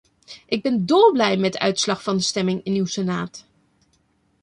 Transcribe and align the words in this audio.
Ik 0.45 0.61
ben 0.61 0.85
dolblij 0.85 1.37
met 1.37 1.57
uitslag 1.57 2.03
van 2.03 2.17
de 2.17 2.23
stemming 2.23 2.63
in 2.63 2.73
uw 2.75 2.85
senaat. 2.85 3.45